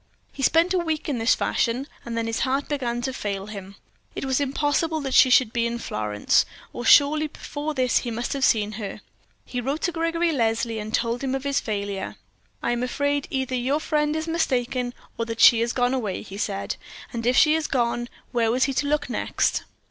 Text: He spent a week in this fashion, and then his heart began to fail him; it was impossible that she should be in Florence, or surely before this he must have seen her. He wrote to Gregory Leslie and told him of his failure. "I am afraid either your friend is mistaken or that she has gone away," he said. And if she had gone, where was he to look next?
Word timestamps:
He 0.31 0.41
spent 0.41 0.73
a 0.73 0.79
week 0.79 1.07
in 1.07 1.19
this 1.19 1.35
fashion, 1.35 1.87
and 2.03 2.17
then 2.17 2.25
his 2.25 2.39
heart 2.39 2.67
began 2.67 3.03
to 3.03 3.13
fail 3.13 3.45
him; 3.45 3.75
it 4.15 4.25
was 4.25 4.41
impossible 4.41 4.99
that 5.01 5.13
she 5.13 5.29
should 5.29 5.53
be 5.53 5.67
in 5.67 5.77
Florence, 5.77 6.43
or 6.73 6.83
surely 6.83 7.27
before 7.27 7.75
this 7.75 7.99
he 7.99 8.09
must 8.09 8.33
have 8.33 8.43
seen 8.43 8.71
her. 8.81 9.01
He 9.45 9.61
wrote 9.61 9.81
to 9.83 9.91
Gregory 9.91 10.31
Leslie 10.31 10.79
and 10.79 10.91
told 10.91 11.23
him 11.23 11.35
of 11.35 11.43
his 11.43 11.59
failure. 11.59 12.15
"I 12.63 12.71
am 12.71 12.81
afraid 12.81 13.27
either 13.29 13.53
your 13.53 13.79
friend 13.79 14.15
is 14.15 14.27
mistaken 14.27 14.95
or 15.19 15.25
that 15.25 15.39
she 15.39 15.59
has 15.59 15.71
gone 15.71 15.93
away," 15.93 16.23
he 16.23 16.39
said. 16.39 16.77
And 17.13 17.23
if 17.27 17.37
she 17.37 17.53
had 17.53 17.69
gone, 17.69 18.09
where 18.31 18.49
was 18.49 18.63
he 18.63 18.73
to 18.73 18.87
look 18.87 19.07
next? 19.07 19.65